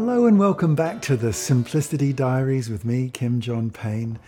[0.00, 4.20] Hello and welcome back to the Simplicity Diaries with me, Kim John Payne.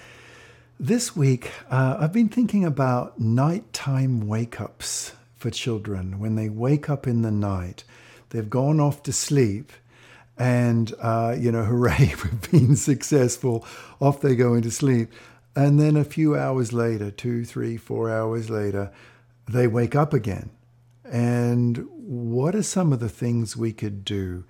[0.81, 6.19] This week, uh, I've been thinking about nighttime wake ups for children.
[6.19, 7.85] When they wake up in the night,
[8.31, 9.71] they've gone off to sleep,
[10.37, 13.65] and, uh, you know, hooray, we've been successful.
[14.01, 15.13] Off they go into sleep.
[15.55, 18.91] And then a few hours later, two, three, four hours later,
[19.49, 20.51] they wake up again.
[21.05, 24.45] And what are some of the things we could do?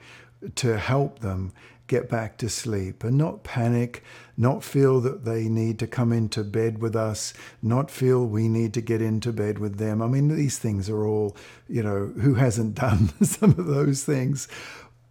[0.57, 1.53] To help them
[1.91, 4.05] get back to sleep and not panic,
[4.37, 8.73] not feel that they need to come into bed with us, not feel we need
[8.73, 10.01] to get into bed with them.
[10.01, 11.37] I mean, these things are all,
[11.69, 14.47] you know, who hasn't done some of those things?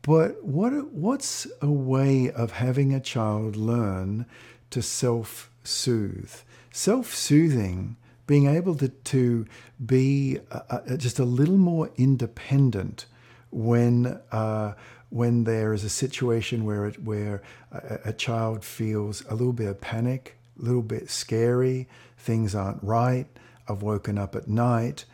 [0.04, 4.26] But what what's a way of having a child learn
[4.70, 6.34] to self-soothe?
[6.72, 9.46] Self-soothing being able to, to
[9.86, 13.06] be uh, just a little more independent
[13.52, 14.74] when uh,
[15.10, 19.68] when there is a situation where it, where a, a child feels a little bit
[19.68, 23.28] of panic, a little bit scary, things aren't right,
[23.68, 25.06] I've woken up at night.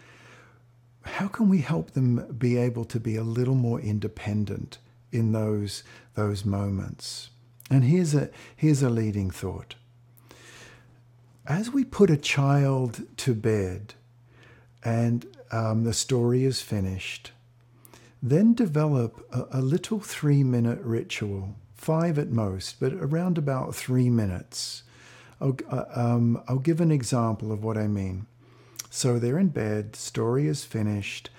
[1.04, 4.80] How can we help them be able to be a little more independent
[5.12, 5.84] in those
[6.16, 7.30] those moments?
[7.70, 9.76] And here's a here's a leading thought.
[11.46, 13.94] As we put a child to bed,
[14.84, 17.32] and um, the story is finished,
[18.30, 24.10] then develop a, a little three minute ritual, five at most, but around about three
[24.10, 24.82] minutes.
[25.40, 28.26] I'll, uh, um, I'll give an example of what I mean.
[28.90, 31.30] So they're in bed, the story is finished,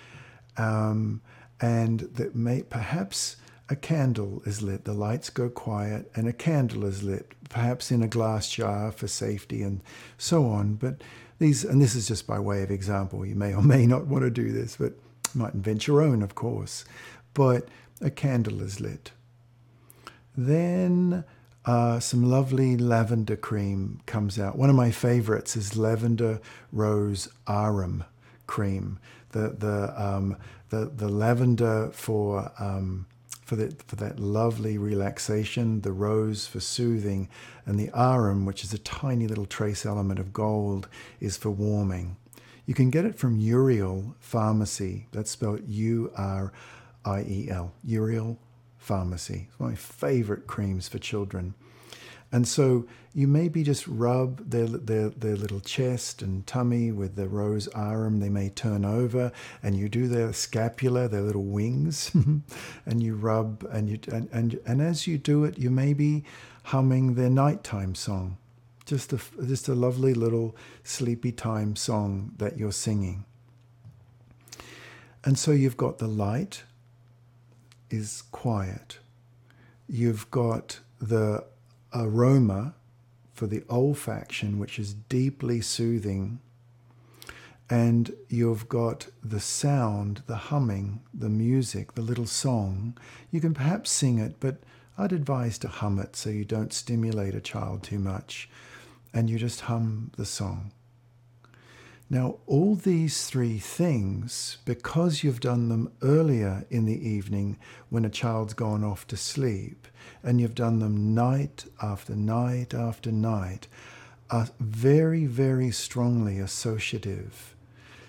[0.57, 1.23] um,
[1.61, 3.37] and that may, perhaps
[3.69, 8.03] a candle is lit, the lights go quiet, and a candle is lit, perhaps in
[8.03, 9.81] a glass jar for safety and
[10.19, 10.75] so on.
[10.75, 11.03] But
[11.39, 14.23] these, and this is just by way of example, you may or may not want
[14.23, 14.93] to do this, but
[15.35, 16.85] might invent your own, of course,
[17.35, 17.69] but
[18.01, 19.13] a candle is lit.
[20.37, 21.25] Then
[21.65, 24.57] uh, some lovely lavender cream comes out.
[24.57, 28.05] One of my favorites is lavender rose aurum
[28.47, 28.99] cream.
[29.33, 30.37] The the um,
[30.69, 33.07] the the lavender for um,
[33.43, 37.29] for that for that lovely relaxation, the rose for soothing,
[37.65, 40.89] and the aurum, which is a tiny little trace element of gold,
[41.21, 42.17] is for warming.
[42.67, 45.07] You can get it from Uriel Pharmacy.
[45.13, 46.53] That's spelled U R
[47.05, 47.73] I E L.
[47.85, 48.39] Uriel
[48.77, 49.47] Pharmacy.
[49.49, 51.55] It's one of my favorite creams for children.
[52.33, 57.29] And so you maybe just rub their, their, their little chest and tummy with the
[57.29, 58.19] rose aurum.
[58.19, 59.31] They may turn over
[59.63, 62.11] and you do their scapula, their little wings,
[62.87, 66.25] and you rub and you and, and and as you do it, you may be
[66.65, 68.39] humming their nighttime song
[68.87, 73.25] just a, just a lovely little sleepy time song that you're singing.
[75.25, 76.63] And so you've got the light
[77.91, 79.01] is quiet.
[79.89, 81.45] You've got the
[81.93, 82.75] aroma
[83.35, 86.39] for the olfaction, which is deeply soothing.
[87.69, 92.97] And you've got the sound, the humming, the music, the little song.
[93.33, 94.59] You can perhaps sing it, but
[94.97, 98.49] I'd advise to hum it so you don't stimulate a child too much
[99.17, 100.71] and you just hum the song.
[102.11, 107.57] Now, all these three things, because you've done them earlier in the evening
[107.89, 109.89] when a child's gone off to sleep,
[110.23, 113.69] and you've done them night after night after night,
[114.29, 117.57] are very, very strongly associative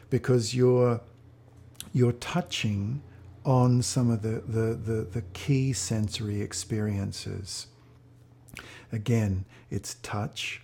[0.09, 0.99] because you're,
[1.93, 3.01] you're touching
[3.45, 7.67] on some of the, the, the, the key sensory experiences.
[8.91, 10.61] Again, it's touch,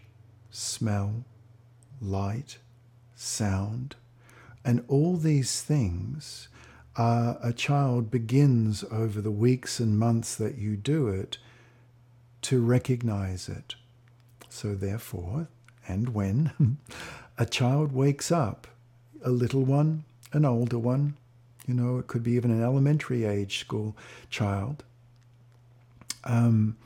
[0.54, 1.26] smell,
[2.00, 2.60] light,
[3.16, 3.96] sound,
[4.64, 6.48] and all these things,
[6.96, 11.40] uh, a child begins over the weeks and months that you do it
[12.44, 13.76] to recognize it.
[14.48, 15.48] So, therefore,
[15.88, 16.78] and when
[17.38, 18.68] a child wakes up,
[19.26, 20.04] a little one,
[20.34, 21.18] an older one,
[21.66, 23.96] you know, it could be even an elementary age school
[24.30, 24.84] child,
[26.26, 26.78] um,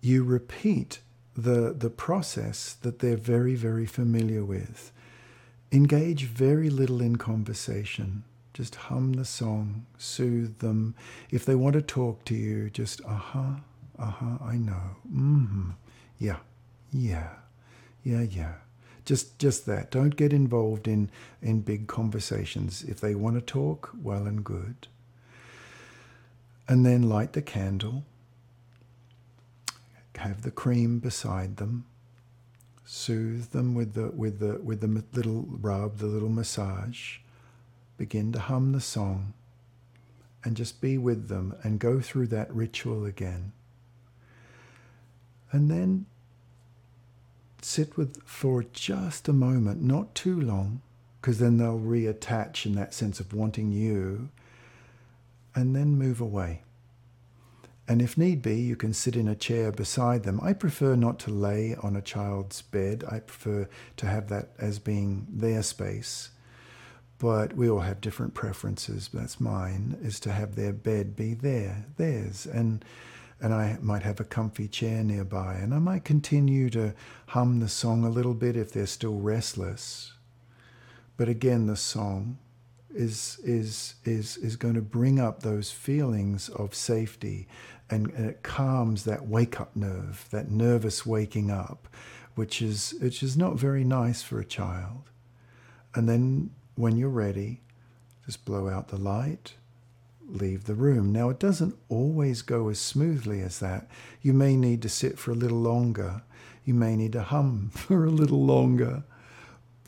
[0.00, 1.00] you repeat
[1.38, 4.90] the, the process that they're very, very familiar with.
[5.70, 8.24] Engage very little in conversation.
[8.52, 10.96] Just hum the song, soothe them.
[11.30, 13.52] If they want to talk to you, just, uh huh,
[13.96, 14.96] uh huh, I know.
[15.08, 15.70] Mm-hmm.
[16.18, 16.38] Yeah,
[16.92, 17.28] yeah,
[18.02, 18.54] yeah, yeah.
[19.04, 19.92] Just, just that.
[19.92, 21.08] Don't get involved in,
[21.40, 22.82] in big conversations.
[22.82, 24.88] If they want to talk, well and good.
[26.66, 28.02] And then light the candle
[30.18, 31.86] have the cream beside them,
[32.84, 37.18] soothe them with the, with the, with the little rub, the little massage,
[37.96, 39.34] begin to hum the song,
[40.44, 43.52] and just be with them and go through that ritual again.
[45.50, 46.06] And then
[47.62, 50.80] sit with for just a moment, not too long,
[51.20, 54.28] because then they'll reattach in that sense of wanting you,
[55.54, 56.62] and then move away.
[57.88, 60.40] And if need be, you can sit in a chair beside them.
[60.42, 63.02] I prefer not to lay on a child's bed.
[63.10, 66.28] I prefer to have that as being their space.
[67.18, 69.08] But we all have different preferences.
[69.12, 72.46] That's mine, is to have their bed be there, theirs.
[72.46, 72.84] And
[73.40, 76.92] and I might have a comfy chair nearby, and I might continue to
[77.28, 80.12] hum the song a little bit if they're still restless.
[81.16, 82.38] But again, the song
[82.94, 87.46] is is is is going to bring up those feelings of safety,
[87.90, 91.88] and, and it calms that wake up nerve, that nervous waking up,
[92.34, 95.10] which is which is not very nice for a child.
[95.94, 97.62] And then when you're ready,
[98.26, 99.54] just blow out the light
[100.28, 101.12] leave the room.
[101.12, 103.88] Now, it doesn't always go as smoothly as that.
[104.22, 106.22] You may need to sit for a little longer.
[106.64, 109.04] You may need to hum for a little longer.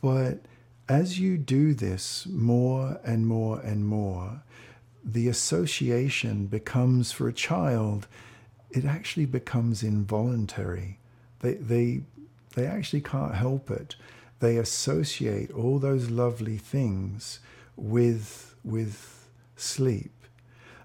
[0.03, 0.41] But
[0.91, 4.43] as you do this more and more and more,
[5.05, 8.09] the association becomes for a child,
[8.73, 10.99] it actually becomes involuntary.
[11.39, 12.01] They, they,
[12.57, 13.95] they actually can't help it.
[14.41, 17.39] They associate all those lovely things
[17.77, 20.20] with, with sleep.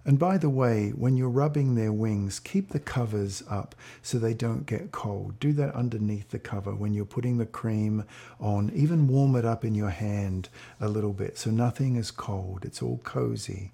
[0.05, 3.73] And by the way, when you're rubbing their wings, keep the covers up
[4.03, 5.39] so they don't get cold.
[5.39, 8.05] Do that underneath the cover when you're putting the cream
[8.39, 8.71] on.
[8.75, 10.49] Even warm it up in your hand
[10.79, 12.65] a little bit so nothing is cold.
[12.65, 13.71] It's all cozy.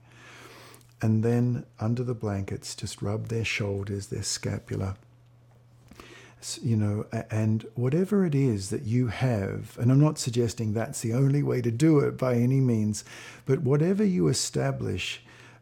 [1.01, 4.95] And then under the blankets, just rub their shoulders, their scapula
[6.61, 11.13] you know, and whatever it is that you have, and I'm not suggesting that's the
[11.13, 13.03] only way to do it by any means,
[13.45, 15.21] but whatever you establish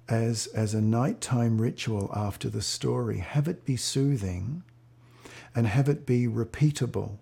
[0.10, 3.20] as, as a nighttime ritual after the story.
[3.20, 4.64] Have it be soothing
[5.56, 7.18] and have it be repeatable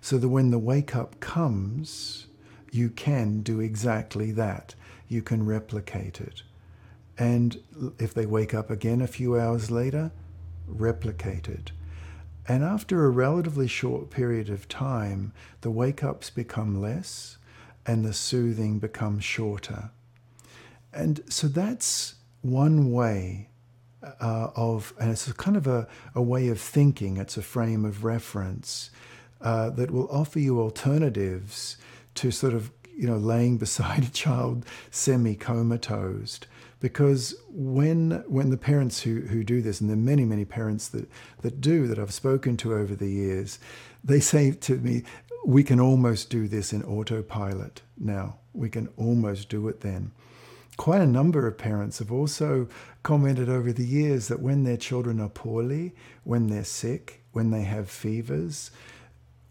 [0.00, 2.26] so that when the wake up comes,
[2.70, 4.74] you can do exactly that.
[5.08, 6.42] You can replicate it.
[7.18, 7.58] And
[7.98, 10.10] if they wake up again a few hours later,
[10.66, 11.72] replicate it.
[12.48, 17.36] And after a relatively short period of time, the wake ups become less
[17.86, 19.90] and the soothing becomes shorter.
[20.92, 23.48] And so that's one way
[24.02, 28.04] uh, of, and it's kind of a, a way of thinking, it's a frame of
[28.04, 28.90] reference
[29.40, 31.76] uh, that will offer you alternatives
[32.16, 36.40] to sort of, you know, laying beside a child semi comatose.
[36.80, 40.88] Because when, when the parents who, who do this, and there are many, many parents
[40.88, 41.08] that,
[41.42, 43.60] that do that I've spoken to over the years,
[44.02, 45.04] they say to me,
[45.46, 48.38] we can almost do this in autopilot now.
[48.52, 50.10] We can almost do it then
[50.76, 52.68] quite a number of parents have also
[53.02, 57.62] commented over the years that when their children are poorly, when they're sick, when they
[57.62, 58.70] have fevers,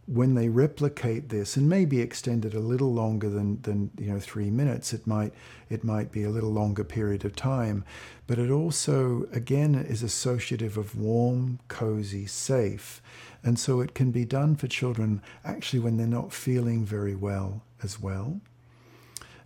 [0.07, 4.19] when they replicate this and maybe extend it a little longer than, than you know
[4.19, 5.33] three minutes, it might
[5.69, 7.85] it might be a little longer period of time,
[8.27, 13.01] but it also again is associative of warm, cozy, safe,
[13.43, 17.63] and so it can be done for children actually when they're not feeling very well
[17.83, 18.41] as well.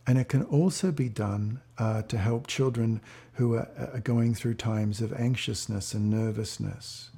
[0.07, 3.01] And it can also be done uh, to help children
[3.33, 7.09] who are, are going through times of anxiousness and nervousness.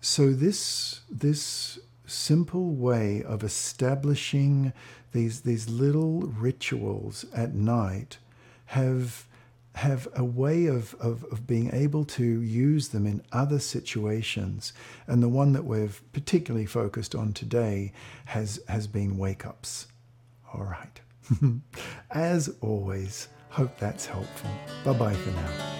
[0.00, 4.72] So this this simple way of establishing
[5.12, 8.18] these these little rituals at night
[8.66, 9.26] have
[9.78, 14.72] have a way of, of, of being able to use them in other situations.
[15.06, 17.92] And the one that we've particularly focused on today
[18.24, 19.86] has, has been wake ups.
[20.52, 21.00] All right.
[22.10, 24.50] As always, hope that's helpful.
[24.84, 25.77] Bye bye for now.